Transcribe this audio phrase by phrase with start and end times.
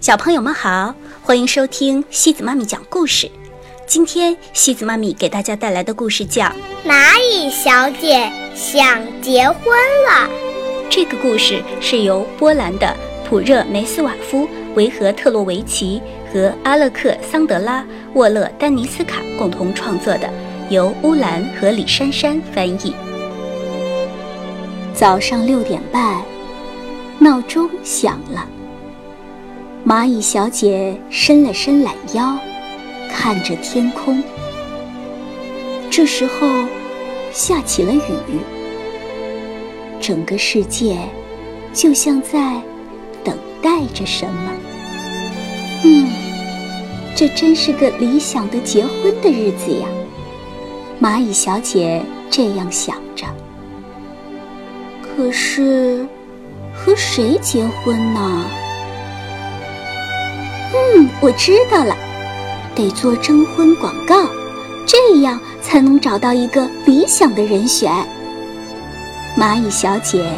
[0.00, 3.30] 小朋友们好，欢迎收听西子妈咪讲故事。
[3.86, 6.44] 今天西子妈咪给大家带来的故事叫
[6.86, 9.64] 《蚂蚁小姐想结婚
[10.06, 10.28] 了》。
[10.90, 12.94] 这个故事是由波兰的
[13.28, 16.00] 普热梅斯瓦夫、维和特洛维奇
[16.32, 17.82] 和阿勒克桑德拉·
[18.14, 20.30] 沃勒丹尼斯卡共同创作的，
[20.68, 22.94] 由乌兰和李珊珊翻译。
[24.94, 26.22] 早上六点半，
[27.18, 28.46] 闹钟响了。
[29.86, 32.36] 蚂蚁小姐伸了伸懒腰，
[33.08, 34.20] 看着天空。
[35.88, 36.48] 这时候，
[37.32, 38.00] 下起了雨。
[40.00, 40.98] 整个世界
[41.72, 42.60] 就像在
[43.22, 44.52] 等待着什么。
[45.84, 46.08] 嗯，
[47.14, 49.86] 这真是个理想的结婚的日子呀！
[51.00, 53.24] 蚂蚁小姐这样想着。
[55.00, 56.04] 可是，
[56.74, 58.44] 和谁结婚呢？
[61.20, 61.96] 我知道了，
[62.74, 64.28] 得做征婚广告，
[64.86, 67.90] 这样才能找到一个理想的人选。
[69.36, 70.30] 蚂蚁小姐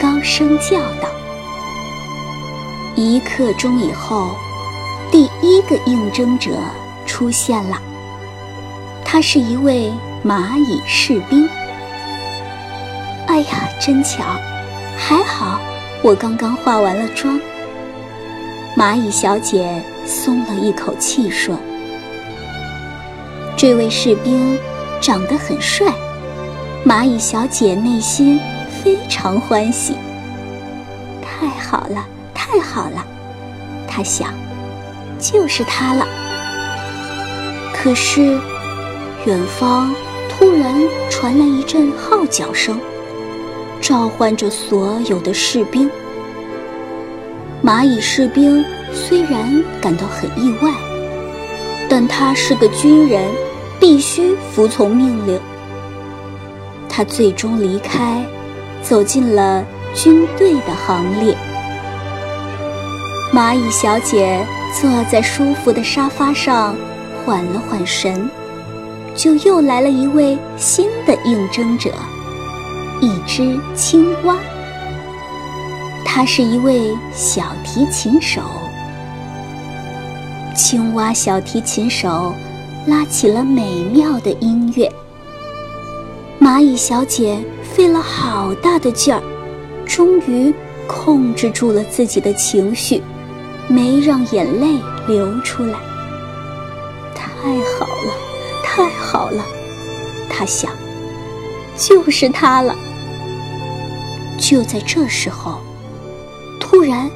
[0.00, 1.08] 高声叫道。
[2.94, 4.30] 一刻钟以后，
[5.10, 6.50] 第一个应征者
[7.06, 7.80] 出现了，
[9.04, 9.92] 他是一位
[10.24, 11.48] 蚂蚁士兵。
[13.26, 14.22] 哎呀，真巧，
[14.96, 15.58] 还好
[16.02, 17.40] 我刚刚化完了妆。
[18.76, 21.58] 蚂蚁小姐松了一口气说
[23.56, 24.56] ：“这位士兵
[25.00, 25.92] 长得很帅。”
[26.86, 28.38] 蚂蚁小姐内心
[28.82, 29.94] 非常欢喜。
[31.20, 33.04] 太好了，太好了，
[33.88, 34.32] 她想，
[35.18, 36.06] 就是他了。
[37.74, 38.38] 可是，
[39.24, 39.92] 远方
[40.30, 40.74] 突然
[41.10, 42.78] 传来一阵号角声，
[43.80, 45.90] 召唤着所有的士兵。
[47.64, 48.64] 蚂蚁士兵
[48.96, 50.72] 虽然感到很意外，
[51.88, 53.22] 但他是个军人，
[53.78, 55.38] 必须服从命令。
[56.88, 58.24] 他最终离开，
[58.82, 59.62] 走进了
[59.94, 61.36] 军队的行列。
[63.32, 64.44] 蚂蚁小姐
[64.80, 66.74] 坐在舒服的沙发上，
[67.24, 68.30] 缓了缓神，
[69.14, 71.90] 就又来了一位新的应征者——
[73.02, 74.36] 一只青蛙。
[76.02, 78.40] 他是一位小提琴手。
[80.56, 82.34] 青蛙小提琴手
[82.86, 84.90] 拉起了美妙的音乐。
[86.40, 89.22] 蚂蚁小姐费了好大的劲儿，
[89.84, 90.52] 终于
[90.88, 93.02] 控制住了自己的情绪，
[93.68, 95.78] 没让眼泪流出来。
[97.14, 98.14] 太好了，
[98.64, 99.44] 太好了，
[100.30, 100.72] 她想，
[101.76, 102.74] 就是他了。
[104.38, 105.58] 就在这时候。
[106.58, 107.08] 突然，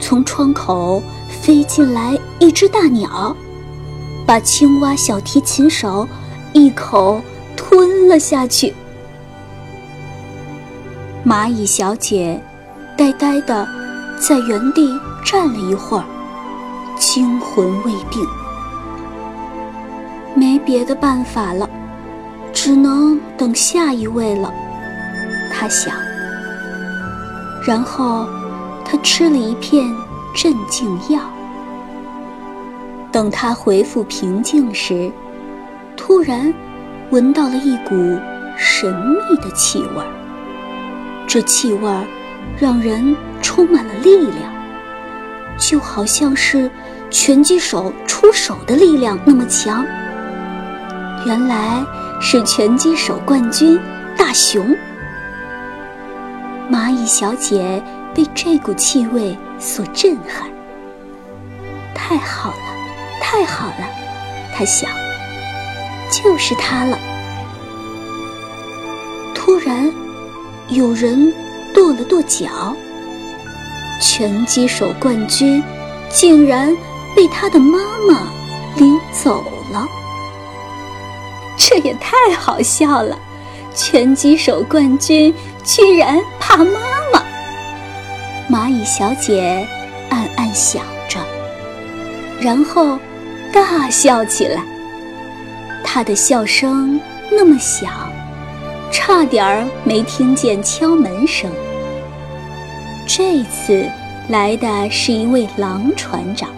[0.00, 3.36] 从窗口飞进来一只大鸟，
[4.26, 6.08] 把青蛙小提琴手
[6.52, 7.20] 一口
[7.56, 8.72] 吞了下去。
[11.26, 12.40] 蚂蚁小姐
[12.96, 13.66] 呆呆地
[14.18, 16.04] 在原地站了一会儿，
[16.98, 18.26] 惊魂未定。
[20.34, 21.68] 没别的办法了，
[22.52, 24.52] 只能等下一位了。
[25.52, 25.94] 她想，
[27.66, 28.26] 然后。
[28.90, 29.94] 他吃了一片
[30.34, 31.20] 镇静药。
[33.12, 35.10] 等他恢复平静时，
[35.96, 36.52] 突然
[37.10, 38.18] 闻到了一股
[38.56, 40.06] 神秘的气味儿。
[41.26, 42.04] 这气味儿
[42.58, 44.52] 让人充满了力量，
[45.58, 46.70] 就好像是
[47.10, 49.84] 拳击手出手的力量那么强。
[51.26, 51.84] 原来
[52.20, 53.78] 是拳击手冠军
[54.16, 54.74] 大熊。
[56.70, 57.82] 蚂蚁小姐。
[58.14, 60.50] 被这股气味所震撼，
[61.94, 62.56] 太好了，
[63.20, 63.88] 太好了，
[64.54, 64.90] 他想，
[66.10, 66.98] 就是他了。
[69.34, 69.90] 突然，
[70.68, 71.32] 有人
[71.74, 72.74] 跺了跺脚，
[74.00, 75.62] 拳击手冠军
[76.10, 76.76] 竟然
[77.14, 77.78] 被他的妈
[78.08, 78.28] 妈
[78.76, 79.86] 领走了。
[81.56, 83.18] 这也太好笑了，
[83.74, 85.34] 拳击手冠军
[85.64, 86.97] 居然怕妈妈。
[88.50, 89.66] 蚂蚁小姐
[90.08, 91.20] 暗暗想着，
[92.40, 92.98] 然后
[93.52, 94.62] 大笑起来。
[95.84, 96.98] 她的笑声
[97.30, 97.92] 那么响，
[98.90, 101.50] 差点儿没听见敲门声。
[103.06, 103.86] 这次
[104.28, 106.48] 来的是一位狼船长，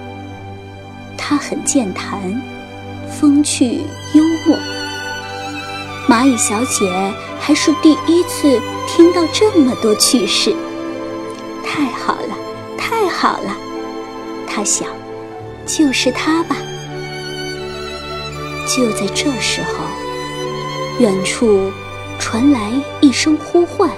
[1.16, 2.20] 他很健谈，
[3.08, 3.80] 风趣
[4.14, 4.56] 幽默。
[6.08, 10.54] 蚂蚁小姐还是第一次听到这么多趣事。
[11.72, 12.36] 太好了，
[12.76, 13.56] 太好了，
[14.44, 14.88] 他想，
[15.64, 16.56] 就是他吧。
[18.66, 19.84] 就在这时候，
[20.98, 21.70] 远处
[22.18, 23.88] 传来一声呼唤。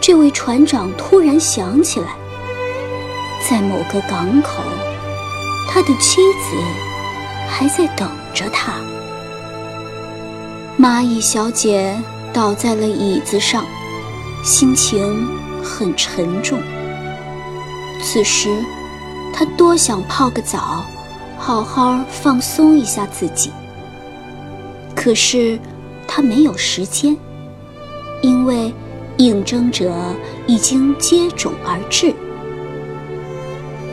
[0.00, 2.16] 这位船长突然想起来，
[3.46, 4.62] 在某个港口，
[5.70, 6.56] 他的妻子
[7.50, 8.72] 还在等着他。
[10.80, 11.94] 蚂蚁小姐
[12.32, 13.62] 倒在了椅子上，
[14.42, 15.28] 心情
[15.64, 16.60] 很沉重。
[18.02, 18.54] 此时，
[19.32, 20.84] 他多想泡个澡，
[21.38, 23.50] 好好放松一下自己。
[24.94, 25.58] 可是，
[26.06, 27.16] 他没有时间，
[28.22, 28.72] 因为。
[29.18, 29.94] 应征者
[30.44, 32.12] 已经接踵而至。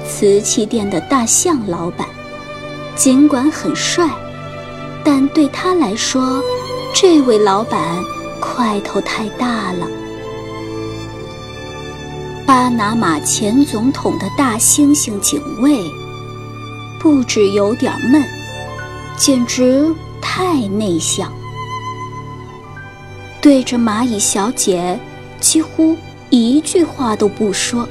[0.03, 2.07] 瓷器店的大象老板，
[2.95, 4.09] 尽管很帅，
[5.03, 6.41] 但对他来说，
[6.91, 8.03] 这位老板
[8.39, 9.87] 块头太大了。
[12.51, 15.79] 巴拿马前总统的大猩猩警卫，
[16.99, 18.21] 不止有点闷，
[19.15, 21.31] 简直太内向，
[23.39, 24.99] 对着蚂蚁小姐。
[25.39, 25.95] 几乎
[26.29, 27.87] 一句话都不说。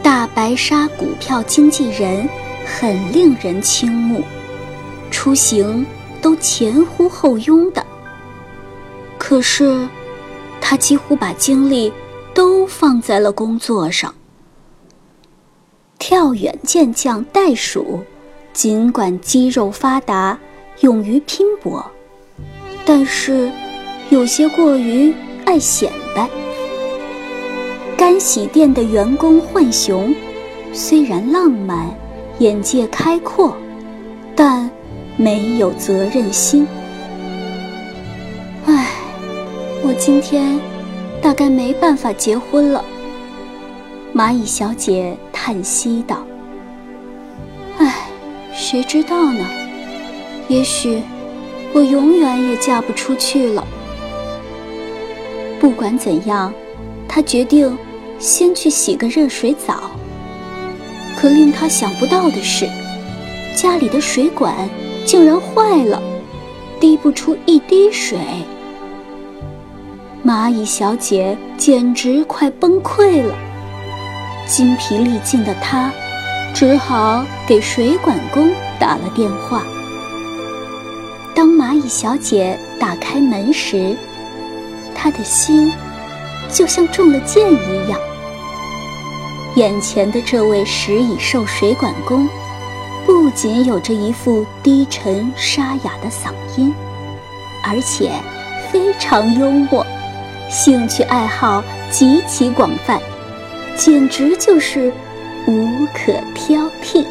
[0.00, 2.28] 大白鲨股票经纪人
[2.64, 4.22] 很令人倾慕，
[5.10, 5.84] 出行
[6.22, 7.84] 都前呼后拥的。
[9.18, 9.88] 可是，
[10.60, 11.92] 他几乎把精力
[12.34, 14.14] 都放在了工作上。
[15.98, 18.00] 跳远健将袋鼠，
[18.52, 20.38] 尽管肌肉发达，
[20.80, 21.84] 勇于拼搏，
[22.84, 23.50] 但是
[24.10, 25.14] 有些过于。
[25.46, 26.26] 爱显摆。
[27.98, 30.14] 干洗店的员工浣熊，
[30.72, 31.94] 虽然浪漫、
[32.38, 33.54] 眼界开阔，
[34.34, 34.70] 但
[35.18, 36.66] 没有责任心。
[38.64, 38.90] 唉，
[39.82, 40.58] 我今天
[41.24, 42.84] 大概没办法结婚了。
[44.14, 46.22] 蚂蚁小姐叹息道
[47.80, 48.10] ：“唉，
[48.52, 49.42] 谁知道呢？
[50.48, 51.00] 也许
[51.72, 53.66] 我永远也嫁不出去了。”
[55.58, 56.52] 不管怎样，
[57.08, 57.74] 他决定
[58.18, 59.92] 先去洗个热水澡。
[61.16, 62.68] 可令他想不到的是，
[63.56, 64.68] 家里的水管
[65.06, 66.02] 竟然坏了，
[66.78, 68.18] 滴不出一滴水。
[70.26, 73.34] 蚂蚁小姐简直快崩溃了，
[74.46, 75.92] 精疲力尽的她
[76.54, 78.50] 只好给水管工
[78.80, 79.62] 打了电话。
[81.34, 83.94] 当蚂蚁小姐打开门时，
[84.94, 85.70] 她的心
[86.50, 88.00] 就像中了箭一样。
[89.56, 92.26] 眼前的这位食蚁兽水管工，
[93.04, 96.74] 不仅有着一副低沉沙哑的嗓音，
[97.62, 98.10] 而且
[98.72, 99.86] 非常幽默，
[100.54, 103.00] 兴趣爱好极其广泛，
[103.74, 104.92] 简直就是
[105.48, 107.04] 无可挑剔。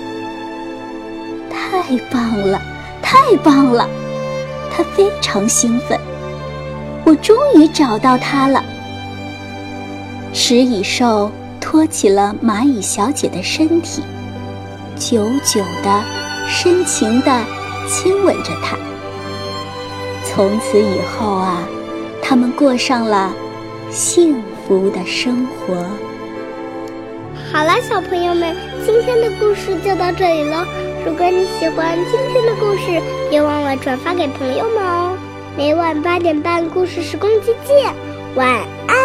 [1.51, 2.61] 太棒了，
[3.01, 3.85] 太棒了！
[4.71, 5.99] 他非常兴奋。
[7.03, 8.63] 我终于找到它了。
[10.31, 11.29] 食蚁兽
[11.59, 14.01] 托起了蚂蚁小姐的身体，
[14.95, 16.01] 久久的、
[16.47, 17.41] 深情的
[17.89, 18.77] 亲吻着她。
[20.23, 21.57] 从此以后啊，
[22.23, 23.31] 他们过上了
[23.91, 25.75] 幸福的生活。
[27.51, 28.55] 好了，小朋友们，
[28.85, 30.65] 今天的故事就到这里了。
[31.05, 35.17] 如果你喜欢今天的故事，别忘了转发给朋友们哦。
[35.55, 37.93] 每晚八点半，故事时光机见，
[38.35, 38.47] 晚
[38.87, 39.02] 安。